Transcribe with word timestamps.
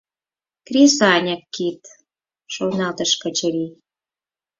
«Кресаньык 0.67 1.43
кид,— 1.55 1.81
шоналтыш 2.53 3.11
Качырий. 3.21 3.71